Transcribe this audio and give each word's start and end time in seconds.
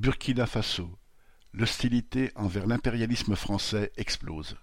Burkina 0.00 0.46
Faso: 0.46 0.98
L'hostilité 1.52 2.30
envers 2.34 2.66
l'impérialisme 2.66 3.36
français 3.36 3.92
explose. 3.98 4.56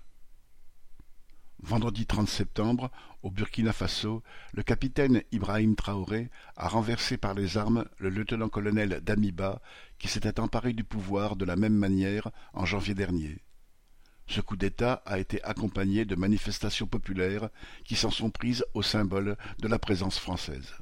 Vendredi 1.59 2.07
30 2.07 2.27
septembre, 2.27 2.89
au 3.21 3.29
Burkina 3.29 3.71
Faso, 3.71 4.23
le 4.53 4.63
capitaine 4.63 5.21
Ibrahim 5.31 5.75
Traoré 5.75 6.31
a 6.55 6.67
renversé 6.67 7.17
par 7.17 7.35
les 7.35 7.55
armes 7.55 7.85
le 7.99 8.09
lieutenant-colonel 8.09 8.99
Damiba 9.03 9.61
qui 9.99 10.07
s'était 10.07 10.39
emparé 10.39 10.73
du 10.73 10.83
pouvoir 10.83 11.35
de 11.35 11.45
la 11.45 11.55
même 11.55 11.77
manière 11.77 12.31
en 12.53 12.65
janvier 12.65 12.95
dernier. 12.95 13.37
Ce 14.25 14.41
coup 14.41 14.55
d'État 14.55 15.03
a 15.05 15.19
été 15.19 15.43
accompagné 15.43 16.03
de 16.03 16.15
manifestations 16.15 16.87
populaires 16.87 17.49
qui 17.85 17.95
s'en 17.95 18.09
sont 18.09 18.31
prises 18.31 18.65
au 18.73 18.81
symbole 18.81 19.37
de 19.59 19.67
la 19.67 19.77
présence 19.77 20.17
française. 20.17 20.73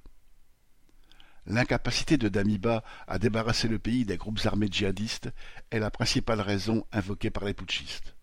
L'incapacité 1.48 2.18
de 2.18 2.28
Damiba 2.28 2.84
à 3.08 3.20
débarrasser 3.20 3.68
le 3.68 3.78
pays 3.78 4.04
des 4.04 4.18
groupes 4.18 4.40
armés 4.46 4.68
djihadistes 4.70 5.30
est 5.70 5.80
la 5.80 5.92
principale 5.92 6.42
raison 6.42 6.86
invoquée 6.92 7.30
par 7.30 7.46
les 7.46 7.54
putschistes. 7.54 8.16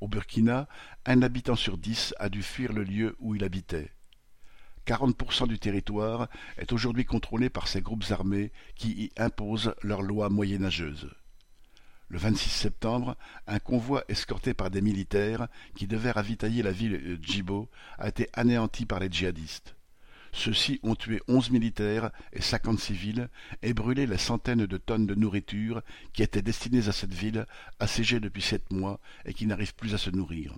Au 0.00 0.08
Burkina, 0.08 0.68
un 1.06 1.22
habitant 1.22 1.54
sur 1.54 1.78
dix 1.78 2.12
a 2.18 2.28
dû 2.28 2.42
fuir 2.42 2.72
le 2.72 2.82
lieu 2.82 3.16
où 3.20 3.36
il 3.36 3.44
habitait. 3.44 3.92
40% 4.86 5.46
du 5.46 5.58
territoire 5.58 6.28
est 6.58 6.72
aujourd'hui 6.72 7.04
contrôlé 7.04 7.50
par 7.50 7.68
ces 7.68 7.80
groupes 7.80 8.04
armés 8.10 8.52
qui 8.74 8.90
y 8.90 9.10
imposent 9.16 9.74
leurs 9.82 10.02
lois 10.02 10.28
moyenâgeuses. 10.28 11.10
Le 12.08 12.18
26 12.18 12.50
septembre, 12.50 13.16
un 13.46 13.60
convoi 13.60 14.04
escorté 14.08 14.54
par 14.54 14.70
des 14.70 14.82
militaires 14.82 15.48
qui 15.74 15.86
devaient 15.86 16.10
ravitailler 16.10 16.62
la 16.62 16.72
ville 16.72 16.92
de 16.92 17.18
Djibo 17.22 17.70
a 17.96 18.08
été 18.08 18.28
anéanti 18.34 18.86
par 18.86 18.98
les 18.98 19.10
djihadistes. 19.10 19.74
Ceux-ci 20.34 20.80
ont 20.82 20.96
tué 20.96 21.22
onze 21.28 21.50
militaires 21.50 22.10
et 22.32 22.42
cinquante 22.42 22.80
civils 22.80 23.28
et 23.62 23.72
brûlé 23.72 24.04
les 24.04 24.18
centaines 24.18 24.66
de 24.66 24.76
tonnes 24.76 25.06
de 25.06 25.14
nourriture 25.14 25.80
qui 26.12 26.24
étaient 26.24 26.42
destinées 26.42 26.88
à 26.88 26.92
cette 26.92 27.14
ville 27.14 27.46
assiégée 27.78 28.18
depuis 28.18 28.42
sept 28.42 28.72
mois 28.72 28.98
et 29.24 29.32
qui 29.32 29.46
n'arrive 29.46 29.76
plus 29.76 29.94
à 29.94 29.98
se 29.98 30.10
nourrir. 30.10 30.56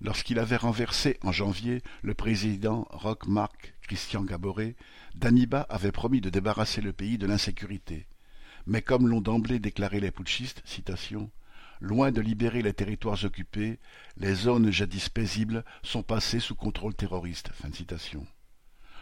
Lorsqu'il 0.00 0.38
avait 0.38 0.56
renversé 0.56 1.18
en 1.22 1.32
janvier 1.32 1.82
le 2.02 2.14
président 2.14 2.86
Roch 2.90 3.26
Marc 3.26 3.74
Christian 3.82 4.22
Gaboré, 4.22 4.76
Damiba 5.16 5.62
avait 5.68 5.92
promis 5.92 6.20
de 6.20 6.30
débarrasser 6.30 6.80
le 6.80 6.92
pays 6.92 7.18
de 7.18 7.26
l'insécurité. 7.26 8.06
Mais 8.64 8.80
comme 8.80 9.08
l'ont 9.08 9.20
d'emblée 9.20 9.58
déclaré 9.58 9.98
les 9.98 10.12
putschistes, 10.12 10.62
citation, 10.64 11.32
Loin 11.80 12.12
de 12.12 12.20
libérer 12.20 12.60
les 12.60 12.74
territoires 12.74 13.24
occupés, 13.24 13.78
les 14.18 14.34
zones 14.34 14.70
jadis 14.70 15.08
paisibles 15.08 15.64
sont 15.82 16.02
passées 16.02 16.38
sous 16.38 16.54
contrôle 16.54 16.94
terroriste. 16.94 17.50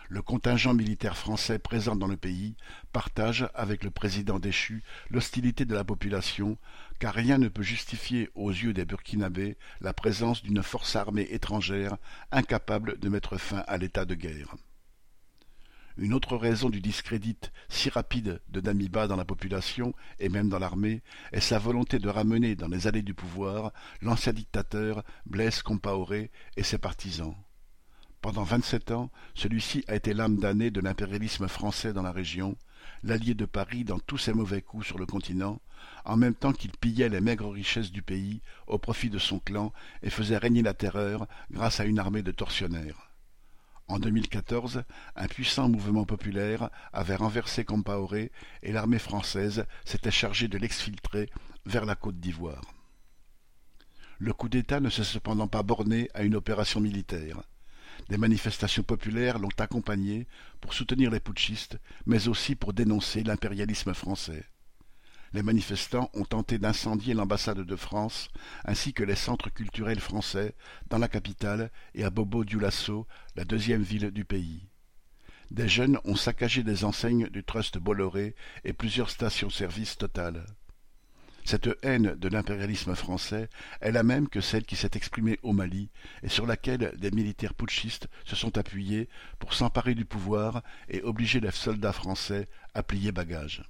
Le 0.09 0.23
contingent 0.23 0.75
militaire 0.75 1.17
français 1.17 1.59
présent 1.59 1.97
dans 1.97 2.07
le 2.07 2.17
pays 2.17 2.55
partage 2.93 3.49
avec 3.55 3.83
le 3.83 3.91
président 3.91 4.39
déchu 4.39 4.85
l'hostilité 5.11 5.65
de 5.65 5.75
la 5.75 5.83
population, 5.83 6.57
car 7.01 7.15
rien 7.15 7.39
ne 7.39 7.49
peut 7.49 7.63
justifier 7.63 8.31
aux 8.37 8.51
yeux 8.51 8.73
des 8.73 8.85
Burkinabés 8.85 9.57
la 9.81 9.93
présence 9.93 10.43
d'une 10.45 10.63
force 10.63 10.95
armée 10.95 11.27
étrangère 11.31 11.97
incapable 12.31 12.99
de 13.01 13.09
mettre 13.09 13.39
fin 13.39 13.65
à 13.67 13.77
l'état 13.77 14.05
de 14.05 14.15
guerre. 14.15 14.55
Une 16.01 16.15
autre 16.15 16.37
raison 16.37 16.71
du 16.71 16.81
discrédit 16.81 17.37
si 17.69 17.91
rapide 17.91 18.41
de 18.51 18.61
Damiba 18.61 19.09
dans 19.09 19.17
la 19.17 19.25
population 19.25 19.95
et 20.21 20.29
même 20.29 20.49
dans 20.49 20.61
l'armée 20.61 21.03
est 21.33 21.41
sa 21.41 21.59
volonté 21.59 21.99
de 21.99 22.09
ramener 22.09 22.55
dans 22.55 22.69
les 22.69 22.87
allées 22.87 23.03
du 23.03 23.15
pouvoir 23.15 23.73
l'ancien 24.01 24.33
dictateur 24.33 25.03
Blaise 25.27 25.61
Compaoré 25.61 26.31
et 26.57 26.63
ses 26.63 26.79
partisans. 26.79 27.35
Pendant 28.21 28.45
vingt-sept 28.45 28.93
ans, 28.93 29.11
celui-ci 29.35 29.85
a 29.89 29.97
été 29.97 30.15
l'âme 30.15 30.39
damnée 30.39 30.71
de 30.71 30.81
l'impérialisme 30.81 31.49
français 31.49 31.93
dans 31.93 32.03
la 32.03 32.13
région, 32.13 32.57
l'allié 33.03 33.35
de 33.35 33.45
Paris 33.45 33.83
dans 33.83 33.99
tous 33.99 34.19
ses 34.19 34.33
mauvais 34.33 34.63
coups 34.63 34.87
sur 34.87 34.99
le 34.99 35.07
continent, 35.07 35.61
en 36.05 36.17
même 36.17 36.35
temps 36.37 36.53
qu'il 36.53 36.71
pillait 36.71 37.09
les 37.09 37.21
maigres 37.21 37.51
richesses 37.51 37.91
du 37.91 38.03
pays 38.03 38.41
au 38.69 38.79
profit 38.79 39.11
de 39.11 39.19
son 39.19 39.41
clan 39.41 39.73
et 40.05 40.11
faisait 40.11 40.39
régner 40.39 40.63
la 40.63 40.75
terreur 40.75 41.27
grâce 41.51 41.81
à 41.81 41.87
une 41.87 41.99
armée 41.99 42.23
de 42.23 42.31
tortionnaires. 42.31 43.08
En 43.89 43.99
2014, 43.99 44.83
un 45.17 45.29
puissant 45.29 45.71
mouvement 45.71 46.05
populaire 46.05 46.69
avait 46.93 47.17
renversé 47.17 47.65
Compaoré 47.65 48.31
et 48.63 48.71
l'armée 48.71 48.99
française 48.99 49.65
s'était 49.87 50.11
chargée 50.11 50.47
de 50.47 50.59
l'exfiltrer 50.59 51.31
vers 51.65 51.87
la 51.87 51.97
Côte 51.97 52.21
d'Ivoire. 52.21 52.63
Le 54.19 54.35
coup 54.35 54.51
d'État 54.51 54.81
ne 54.81 54.91
s'est 54.91 55.05
cependant 55.05 55.49
pas 55.49 55.63
borné 55.63 56.11
à 56.13 56.23
une 56.23 56.37
opération 56.37 56.81
militaire. 56.81 57.41
Des 58.11 58.19
manifestations 58.19 58.83
populaires 58.83 59.39
l'ont 59.39 59.49
accompagné 59.59 60.27
pour 60.61 60.75
soutenir 60.75 61.11
les 61.11 61.21
putschistes, 61.21 61.79
mais 62.05 62.29
aussi 62.29 62.57
pour 62.57 62.75
dénoncer 62.75 63.23
l'impérialisme 63.23 63.95
français 63.95 64.45
les 65.33 65.43
manifestants 65.43 66.11
ont 66.15 66.25
tenté 66.25 66.59
d'incendier 66.59 67.15
l'ambassade 67.15 67.61
de 67.61 67.77
France 67.77 68.29
ainsi 68.65 68.93
que 68.93 69.05
les 69.05 69.17
centres 69.17 69.51
culturels 69.51 70.01
français 70.01 70.55
dans 70.89 70.99
la 70.99 71.09
capitale 71.09 71.71
et 71.95 72.05
à 72.05 72.11
Bobo-Dioulasso, 72.11 73.07
la 73.37 73.45
deuxième 73.45 73.83
ville 73.83 74.11
du 74.11 74.25
pays. 74.25 74.67
Des 75.51 75.69
jeunes 75.69 75.99
ont 76.05 76.17
saccagé 76.17 76.63
des 76.63 76.85
enseignes 76.85 77.29
du 77.29 77.43
Trust 77.43 77.79
Bolloré 77.79 78.35
et 78.65 78.73
plusieurs 78.73 79.11
stations-service 79.11 79.97
Total. 79.97 80.45
Cette 81.45 81.71
haine 81.83 82.15
de 82.17 82.29
l'impérialisme 82.29 82.95
français 82.95 83.49
est 83.81 83.93
la 83.93 84.03
même 84.03 84.29
que 84.29 84.43
celle 84.43 84.67
qui 84.67 84.77
s'est 84.77 84.91
exprimée 84.93 85.39
au 85.43 85.55
Mali 85.55 85.89
et 86.23 86.29
sur 86.29 86.45
laquelle 86.45 86.93
des 86.99 87.11
militaires 87.11 87.55
putschistes 87.55 88.09
se 88.27 88.37
sont 88.37 88.59
appuyés 88.59 89.09
pour 89.39 89.55
s'emparer 89.55 89.95
du 89.95 90.05
pouvoir 90.05 90.63
et 90.91 91.01
obliger 91.01 91.41
les 91.41 91.51
soldats 91.51 91.95
français 91.95 92.51
à 92.75 92.83
plier 92.83 93.13
bagages. 93.13 93.63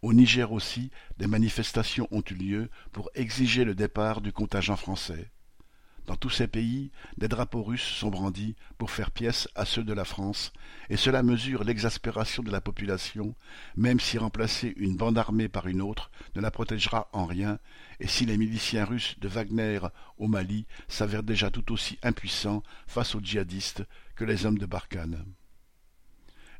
Au 0.00 0.12
Niger 0.12 0.52
aussi, 0.52 0.90
des 1.18 1.26
manifestations 1.26 2.06
ont 2.12 2.22
eu 2.30 2.34
lieu 2.34 2.70
pour 2.92 3.10
exiger 3.14 3.64
le 3.64 3.74
départ 3.74 4.20
du 4.20 4.32
contingent 4.32 4.76
français. 4.76 5.30
Dans 6.06 6.14
tous 6.14 6.30
ces 6.30 6.46
pays, 6.46 6.90
des 7.18 7.26
drapeaux 7.26 7.64
russes 7.64 7.82
sont 7.82 8.08
brandis 8.08 8.54
pour 8.78 8.90
faire 8.92 9.10
pièce 9.10 9.48
à 9.56 9.64
ceux 9.64 9.82
de 9.82 9.92
la 9.92 10.04
France, 10.06 10.52
et 10.88 10.96
cela 10.96 11.22
mesure 11.22 11.64
l'exaspération 11.64 12.42
de 12.44 12.50
la 12.50 12.60
population, 12.60 13.34
même 13.76 13.98
si 14.00 14.16
remplacer 14.18 14.72
une 14.76 14.96
bande 14.96 15.18
armée 15.18 15.48
par 15.48 15.66
une 15.66 15.82
autre 15.82 16.10
ne 16.36 16.40
la 16.40 16.50
protégera 16.52 17.10
en 17.12 17.26
rien, 17.26 17.58
et 17.98 18.06
si 18.06 18.24
les 18.24 18.38
miliciens 18.38 18.84
russes 18.84 19.18
de 19.18 19.28
Wagner 19.28 19.80
au 20.16 20.28
Mali 20.28 20.64
s'avèrent 20.86 21.24
déjà 21.24 21.50
tout 21.50 21.72
aussi 21.72 21.98
impuissants 22.02 22.62
face 22.86 23.14
aux 23.16 23.20
djihadistes 23.20 23.82
que 24.14 24.24
les 24.24 24.46
hommes 24.46 24.58
de 24.58 24.66
Barkhane 24.66 25.26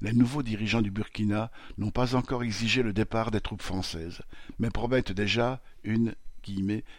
les 0.01 0.13
nouveaux 0.13 0.43
dirigeants 0.43 0.83
du 0.83 0.91
Burkina 0.91 1.51
n'ont 1.77 1.91
pas 1.91 2.15
encore 2.15 2.43
exigé 2.43 2.83
le 2.83 2.93
départ 2.93 3.31
des 3.31 3.41
troupes 3.41 3.63
françaises, 3.63 4.23
mais 4.59 4.71
promettent 4.71 5.13
déjà 5.13 5.61
une 5.85 6.15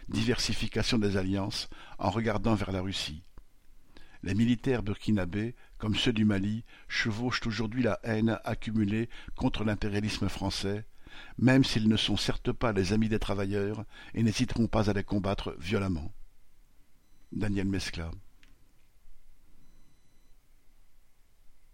diversification 0.08 0.98
des 0.98 1.16
alliances 1.16 1.68
en 1.98 2.10
regardant 2.10 2.54
vers 2.54 2.72
la 2.72 2.82
Russie. 2.82 3.22
Les 4.22 4.34
militaires 4.34 4.82
burkinabés, 4.82 5.54
comme 5.78 5.96
ceux 5.96 6.12
du 6.12 6.24
Mali, 6.24 6.64
chevauchent 6.88 7.46
aujourd'hui 7.46 7.82
la 7.82 7.98
haine 8.02 8.38
accumulée 8.44 9.08
contre 9.34 9.64
l'impérialisme 9.64 10.28
français, 10.28 10.84
même 11.38 11.64
s'ils 11.64 11.88
ne 11.88 11.96
sont 11.96 12.16
certes 12.16 12.52
pas 12.52 12.72
les 12.72 12.92
amis 12.92 13.08
des 13.08 13.18
travailleurs 13.18 13.84
et 14.14 14.22
n'hésiteront 14.22 14.68
pas 14.68 14.90
à 14.90 14.92
les 14.92 15.04
combattre 15.04 15.56
violemment. 15.58 16.12
Daniel 17.32 17.66
Mescla 17.66 18.10